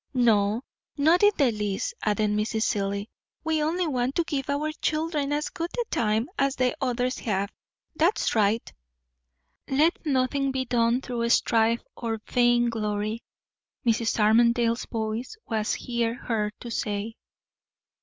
"No, 0.15 0.63
not 0.97 1.21
in 1.21 1.29
the 1.37 1.51
least," 1.51 1.93
added 2.01 2.31
Mrs. 2.31 2.63
Seelye. 2.63 3.07
"We 3.43 3.61
only 3.61 3.85
want 3.85 4.15
to 4.15 4.23
give 4.23 4.49
our 4.49 4.71
children 4.71 5.31
as 5.31 5.49
good 5.49 5.69
a 5.79 5.87
time 5.91 6.27
as 6.39 6.55
the 6.55 6.75
others 6.83 7.19
have. 7.19 7.51
That's 7.95 8.33
right." 8.33 8.73
"'Let 9.69 10.03
nothing 10.03 10.51
be 10.51 10.65
done 10.65 11.01
through 11.01 11.29
strife 11.29 11.83
or 11.95 12.19
vainglory,'" 12.25 13.21
Mrs. 13.85 14.19
Armadale's 14.19 14.85
voice 14.87 15.37
was 15.45 15.75
here 15.75 16.15
heard 16.15 16.53
to 16.61 16.71
say. 16.71 17.13